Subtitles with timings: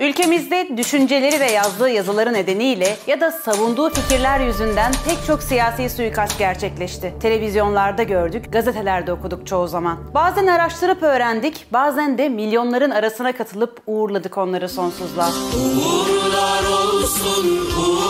[0.00, 6.38] Ülkemizde düşünceleri ve yazdığı yazıları nedeniyle ya da savunduğu fikirler yüzünden pek çok siyasi suikast
[6.38, 7.14] gerçekleşti.
[7.20, 9.98] Televizyonlarda gördük, gazetelerde okuduk çoğu zaman.
[10.14, 15.28] Bazen araştırıp öğrendik, bazen de milyonların arasına katılıp uğurladık onları sonsuzluğa.
[15.28, 18.07] Uğurlar olsun, uğurlar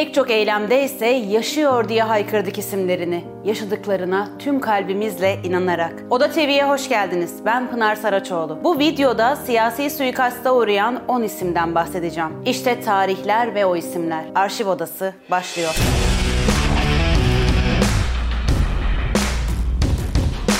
[0.00, 3.24] Pek çok eylemde ise yaşıyor diye haykırdık isimlerini.
[3.44, 5.92] Yaşadıklarına tüm kalbimizle inanarak.
[6.10, 7.34] Oda TV'ye hoş geldiniz.
[7.44, 8.58] Ben Pınar Saraçoğlu.
[8.64, 12.30] Bu videoda siyasi suikasta uğrayan 10 isimden bahsedeceğim.
[12.46, 14.24] İşte tarihler ve o isimler.
[14.34, 15.76] Arşiv Odası başlıyor.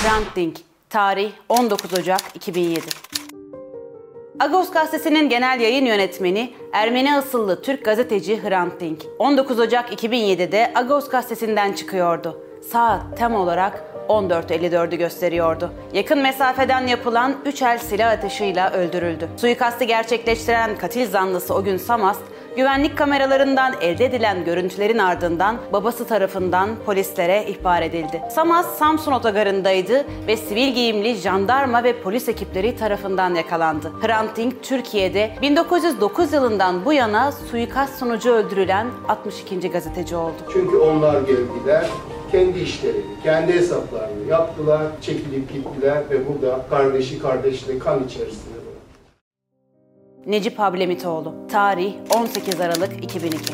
[0.05, 0.57] Hrant Dink
[0.91, 3.10] Tarih 19 Ocak 2007
[4.41, 11.09] Agos gazetesinin genel yayın yönetmeni Ermeni asıllı Türk gazeteci Hrant Dink 19 Ocak 2007'de Agos
[11.09, 12.41] gazetesinden çıkıyordu.
[12.73, 15.71] Saat tam olarak 14.54'ü gösteriyordu.
[15.93, 19.29] Yakın mesafeden yapılan 3 el silah atışıyla öldürüldü.
[19.37, 22.23] Suikastı gerçekleştiren katil zanlısı o gün Samast,
[22.57, 28.23] güvenlik kameralarından elde edilen görüntülerin ardından babası tarafından polislere ihbar edildi.
[28.31, 33.93] Samast Samsun otogarındaydı ve sivil giyimli jandarma ve polis ekipleri tarafından yakalandı.
[34.03, 34.31] Hrant
[34.63, 39.71] Türkiye'de 1909 yılından bu yana suikast sonucu öldürülen 62.
[39.71, 40.37] gazeteci oldu.
[40.53, 41.87] Çünkü onlar geldiler,
[42.33, 48.60] kendi işlerini, kendi hesaplarını yaptılar, çekilip gittiler ve burada kardeşi kardeşle kan içerisinde
[50.27, 53.53] Necip Hablemitoğlu Tarih 18 Aralık 2002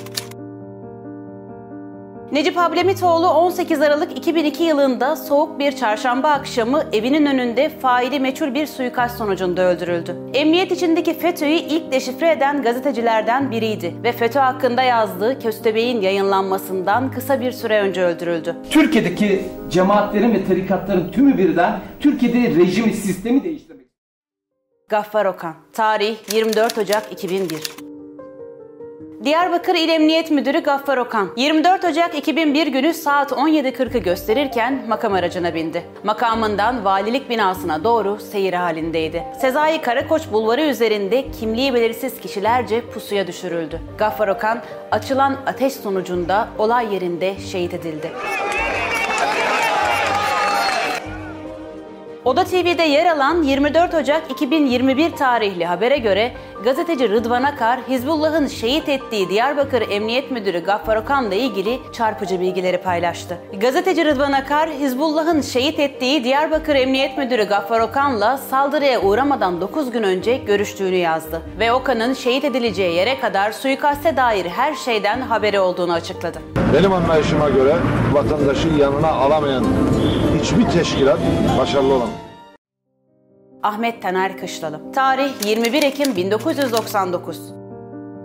[2.32, 8.66] Necip Hablemitoğlu 18 Aralık 2002 yılında soğuk bir çarşamba akşamı evinin önünde faili meçhul bir
[8.66, 10.16] suikast sonucunda öldürüldü.
[10.34, 17.40] Emniyet içindeki FETÖ'yü ilk deşifre eden gazetecilerden biriydi ve FETÖ hakkında yazdığı Köstebeğin yayınlanmasından kısa
[17.40, 18.56] bir süre önce öldürüldü.
[18.70, 23.85] Türkiye'deki cemaatlerin ve tarikatların tümü birden Türkiye'de rejimi, sistemi değiştirmek
[24.88, 27.62] Gaffar Okan Tarih 24 Ocak 2001
[29.24, 35.54] Diyarbakır İl Emniyet Müdürü Gaffar Okan, 24 Ocak 2001 günü saat 17.40'ı gösterirken makam aracına
[35.54, 35.84] bindi.
[36.04, 39.24] Makamından valilik binasına doğru seyir halindeydi.
[39.40, 43.80] Sezai Karakoç bulvarı üzerinde kimliği belirsiz kişilerce pusuya düşürüldü.
[43.98, 48.12] Gaffar Okan, açılan ateş sonucunda olay yerinde şehit edildi.
[52.26, 56.32] Oda TV'de yer alan 24 Ocak 2021 tarihli habere göre
[56.64, 63.38] gazeteci Rıdvan Akar, Hizbullah'ın şehit ettiği Diyarbakır Emniyet Müdürü Gaffar Okan'la ilgili çarpıcı bilgileri paylaştı.
[63.60, 70.02] Gazeteci Rıdvan Akar, Hizbullah'ın şehit ettiği Diyarbakır Emniyet Müdürü Gaffar Okan'la saldırıya uğramadan 9 gün
[70.02, 71.42] önce görüştüğünü yazdı.
[71.58, 76.38] Ve Okan'ın şehit edileceği yere kadar suikaste dair her şeyden haberi olduğunu açıkladı.
[76.74, 77.76] Benim anlayışıma göre
[78.12, 79.64] vatandaşı yanına alamayan
[80.46, 81.18] hiçbir teşkilat
[81.58, 82.14] başarılı olamaz.
[83.62, 84.92] Ahmet Taner Kışlalı.
[84.92, 87.65] Tarih 21 Ekim 1999.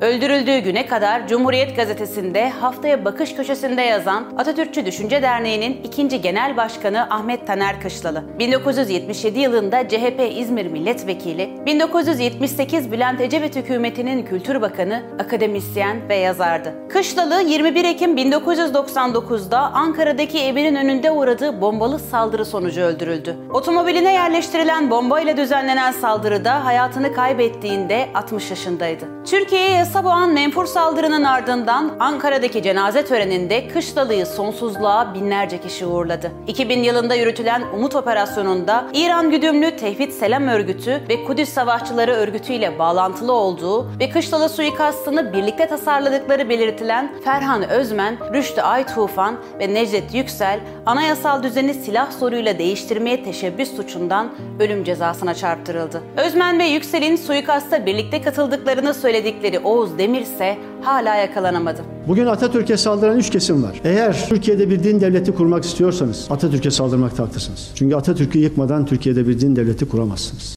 [0.02, 7.02] Öldürüldüğü güne kadar Cumhuriyet Gazetesi'nde haftaya bakış köşesinde yazan Atatürkçü Düşünce Derneği'nin ikinci genel başkanı
[7.10, 8.24] Ahmet Taner Kışlalı.
[8.40, 16.74] 1977 yılında CHP İzmir Milletvekili, 1978 Bülent Ecevit hükümetinin Kültür Bakanı, akademisyen ve yazardı.
[16.90, 23.36] Kışlalı 21 Ekim 1999'da Ankara'daki evinin önünde uğradığı bombalı saldırı sonucu öldürüldü.
[23.54, 29.06] Otomobiline yerleştirilen bomba ile düzenlenen saldırıda hayatını kaybettiğinde 60 yaşındaydı.
[29.26, 36.32] Türkiye'ye Sabuhan menfur saldırının ardından Ankara'daki cenaze töreninde Kışlalı'yı sonsuzluğa binlerce kişi uğurladı.
[36.48, 42.80] 2000 yılında yürütülen Umut Operasyonu'nda İran güdümlü Tevhid Selam Örgütü ve Kudüs Savaşçıları Örgütü ile
[42.80, 50.60] bağlantılı olduğu ve Kışlalı suikastını birlikte tasarladıkları belirtilen Ferhan Özmen, Rüştü Aytufan ve Necdet Yüksel
[50.86, 54.30] anayasal düzeni silah soruyla değiştirmeye teşebbüs suçundan
[54.60, 56.02] ölüm cezasına çarptırıldı.
[56.18, 61.82] Özmen ve Yüksel'in suikasta birlikte katıldıklarını söyledikleri o Oğuz Demir ise hala yakalanamadı.
[62.08, 63.82] Bugün Atatürk'e saldıran üç kesim var.
[63.84, 67.72] Eğer Türkiye'de bir din devleti kurmak istiyorsanız Atatürk'e saldırmakta haklısınız.
[67.76, 70.56] Çünkü Atatürk'ü yıkmadan Türkiye'de bir din devleti kuramazsınız.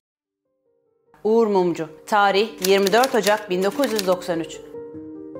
[1.24, 4.60] Uğur Mumcu Tarih 24 Ocak 1993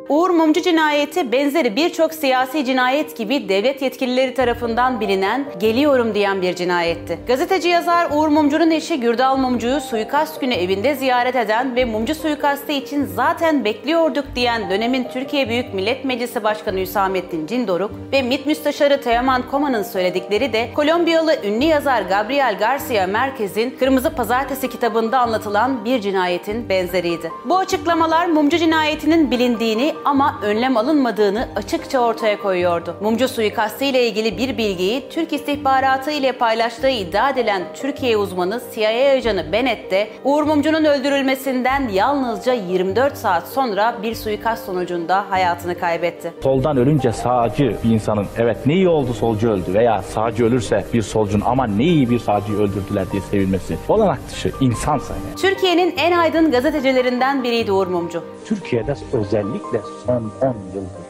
[0.08, 6.54] Uğur Mumcu cinayeti benzeri birçok siyasi cinayet gibi devlet yetkilileri tarafından bilinen geliyorum diyen bir
[6.54, 7.18] cinayetti.
[7.26, 12.72] Gazeteci yazar Uğur Mumcu'nun eşi Gürdal Mumcu'yu suikast günü evinde ziyaret eden ve Mumcu suikastı
[12.72, 19.00] için zaten bekliyorduk diyen dönemin Türkiye Büyük Millet Meclisi Başkanı Hüsamettin Cindoruk ve MİT Müsteşarı
[19.00, 26.00] Teoman Koma'nın söyledikleri de Kolombiyalı ünlü yazar Gabriel Garcia Merkez'in Kırmızı Pazartesi kitabında anlatılan bir
[26.00, 27.30] cinayetin benzeriydi.
[27.44, 32.96] Bu açıklamalar Mumcu cinayetinin bilindiğini ama önlem alınmadığını açıkça ortaya koyuyordu.
[33.00, 39.12] Mumcu suikastı ile ilgili bir bilgiyi Türk istihbaratı ile paylaştığı iddia edilen Türkiye uzmanı CIA
[39.16, 46.32] ajanı Bennett de Uğur Mumcu'nun öldürülmesinden yalnızca 24 saat sonra bir suikast sonucunda hayatını kaybetti.
[46.42, 51.02] Soldan ölünce sağcı bir insanın evet ne iyi oldu solcu öldü veya sağcı ölürse bir
[51.02, 55.36] solcun ama ne iyi bir sağcıyı öldürdüler diye sevilmesi olanak dışı insansa yani.
[55.36, 58.22] Türkiye'nin en aydın gazetecilerinden biriydi Uğur Mumcu.
[58.46, 61.04] Türkiye'de özellikle son 10 yıldır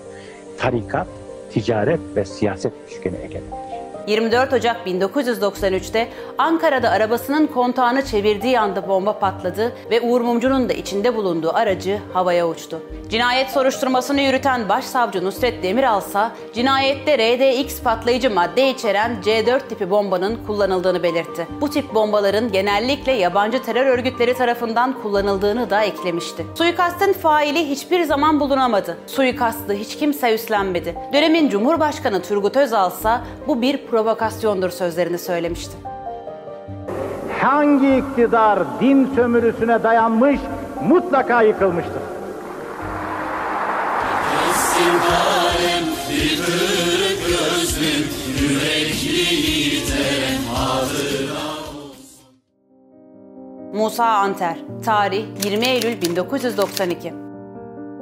[0.59, 1.07] tarikat,
[1.53, 3.74] ticaret ve siyaset üçgeni egemendir.
[4.07, 6.09] 24 Ocak 1993'te
[6.39, 12.49] Ankara'da arabasının kontağını çevirdiği anda bomba patladı ve Uğur Mumcu'nun da içinde bulunduğu aracı havaya
[12.49, 12.81] uçtu.
[13.09, 15.95] Cinayet soruşturmasını yürüten Başsavcı Nusret Demiral
[16.55, 21.47] cinayette RDX patlayıcı madde içeren C4 tipi bombanın kullanıldığını belirtti.
[21.61, 26.47] Bu tip bombaların genellikle yabancı terör örgütleri tarafından kullanıldığını da eklemişti.
[26.55, 28.99] Suikastın faili hiçbir zaman bulunamadı.
[29.07, 30.95] Suikastı hiç kimse üstlenmedi.
[31.13, 33.11] Dönemin Cumhurbaşkanı Turgut Özal ise
[33.47, 35.77] bu bir provokasyondur sözlerini söylemişti.
[37.43, 40.41] Hangi iktidar din sömürüsüne dayanmış
[40.83, 42.03] mutlaka yıkılmıştır.
[53.75, 57.34] Musa Anter, tarih 20 Eylül 1992.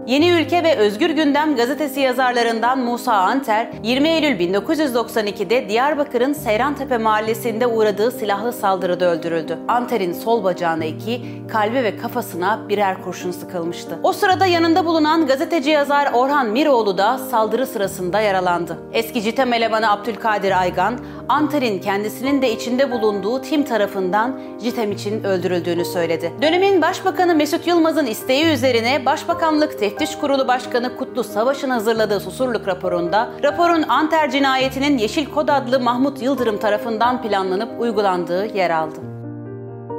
[0.06, 7.66] Yeni Ülke ve Özgür Gündem gazetesi yazarlarından Musa Anter, 20 Eylül 1992'de Diyarbakır'ın Seyrantepe mahallesinde
[7.66, 9.58] uğradığı silahlı saldırıda öldürüldü.
[9.68, 11.22] Anter'in sol bacağına iki,
[11.52, 13.98] kalbi ve kafasına birer kurşun sıkılmıştı.
[14.02, 18.78] O sırada yanında bulunan gazeteci yazar Orhan Miroğlu da saldırı sırasında yaralandı.
[18.92, 20.98] Eski CİTEM elemanı Abdülkadir Aygan,
[21.32, 26.32] Anter'in kendisinin de içinde bulunduğu tim tarafından CİTEM için öldürüldüğünü söyledi.
[26.42, 33.30] Dönemin Başbakanı Mesut Yılmaz'ın isteği üzerine Başbakanlık Teftiş Kurulu Başkanı Kutlu Savaş'ın hazırladığı Susurluk raporunda,
[33.42, 39.00] raporun Anter cinayetinin Yeşil Kod adlı Mahmut Yıldırım tarafından planlanıp uygulandığı yer aldı.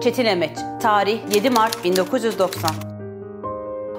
[0.04, 2.93] Çetin Emeç, tarih 7 Mart 1990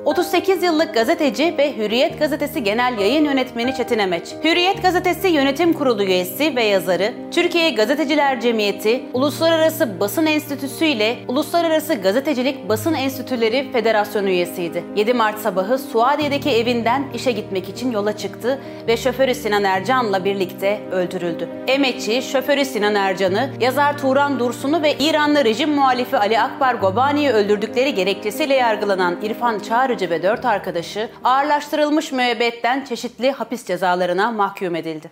[0.05, 4.29] 38 yıllık gazeteci ve Hürriyet Gazetesi Genel Yayın Yönetmeni Çetin Emeç.
[4.45, 11.95] Hürriyet Gazetesi Yönetim Kurulu üyesi ve yazarı, Türkiye Gazeteciler Cemiyeti, Uluslararası Basın Enstitüsü ile Uluslararası
[11.95, 14.85] Gazetecilik Basın Enstitüleri Federasyonu üyesiydi.
[14.97, 20.81] 7 Mart sabahı Suadiye'deki evinden işe gitmek için yola çıktı ve şoförü Sinan Ercan'la birlikte
[20.93, 21.49] öldürüldü.
[21.67, 27.95] Emeç'i, şoförü Sinan Ercan'ı, yazar Turan Dursun'u ve İranlı rejim muhalifi Ali Akbar Gobani'yi öldürdükleri
[27.95, 35.11] gerekçesiyle yargılanan İrfan Çağrı Arıcı ve dört arkadaşı ağırlaştırılmış müebbetten çeşitli hapis cezalarına mahkum edildi.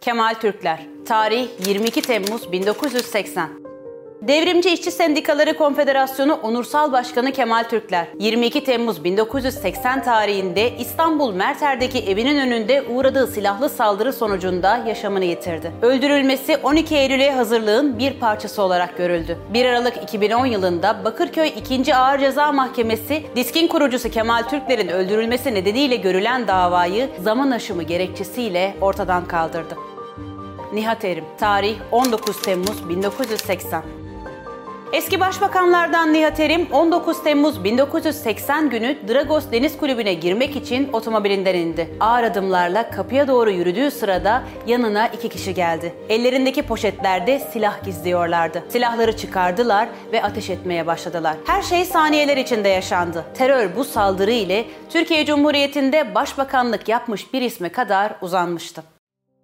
[0.00, 3.69] Kemal Türkler Tarih 22 Temmuz 1980
[4.22, 12.38] Devrimci İşçi Sendikaları Konfederasyonu Onursal Başkanı Kemal Türkler 22 Temmuz 1980 tarihinde İstanbul Merter'deki evinin
[12.38, 15.72] önünde uğradığı silahlı saldırı sonucunda yaşamını yitirdi.
[15.82, 19.38] Öldürülmesi 12 Eylül'e hazırlığın bir parçası olarak görüldü.
[19.54, 21.96] 1 Aralık 2010 yılında Bakırköy 2.
[21.96, 29.24] Ağır Ceza Mahkemesi diskin kurucusu Kemal Türkler'in öldürülmesi nedeniyle görülen davayı zaman aşımı gerekçesiyle ortadan
[29.24, 29.76] kaldırdı.
[30.72, 33.99] Nihat Erim, tarih 19 Temmuz 1980
[34.92, 41.90] Eski başbakanlardan Nihat Erim 19 Temmuz 1980 günü Dragos Deniz Kulübü'ne girmek için otomobilinden indi.
[42.00, 45.94] Ağır adımlarla kapıya doğru yürüdüğü sırada yanına iki kişi geldi.
[46.08, 48.62] Ellerindeki poşetlerde silah gizliyorlardı.
[48.68, 51.36] Silahları çıkardılar ve ateş etmeye başladılar.
[51.46, 53.24] Her şey saniyeler içinde yaşandı.
[53.34, 58.82] Terör bu saldırı ile Türkiye Cumhuriyeti'nde başbakanlık yapmış bir isme kadar uzanmıştı.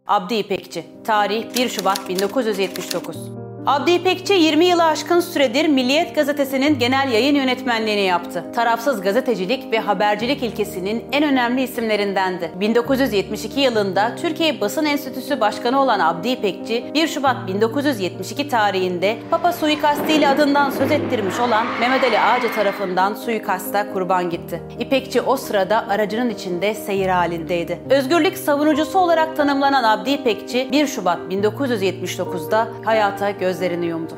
[0.07, 7.13] Abdi İpekçi, tarih 1 Şubat 1979 Abdi İpekçi 20 yılı aşkın süredir Milliyet Gazetesi'nin genel
[7.13, 8.45] yayın yönetmenliğini yaptı.
[8.55, 12.53] Tarafsız gazetecilik ve habercilik ilkesinin en önemli isimlerindendi.
[12.61, 20.13] 1972 yılında Türkiye Basın Enstitüsü Başkanı olan Abdi İpekçi 1 Şubat 1972 tarihinde Papa suikastı
[20.13, 24.63] ile adından söz ettirmiş olan Mehmet Ali Ağacı tarafından suikasta kurban gitti.
[24.79, 27.79] İpekçi o sırada aracının içinde seyir halindeydi.
[27.91, 34.13] Özgürlük savunucusu olarak tanımlanan Abdi İpekçi 1 Şubat 1979'da hayata göz gözlerini yumdu.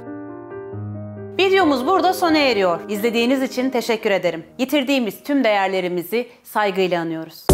[1.39, 2.81] Videomuz burada sona eriyor.
[2.89, 4.45] İzlediğiniz için teşekkür ederim.
[4.59, 7.47] Yitirdiğimiz tüm değerlerimizi saygıyla anıyoruz.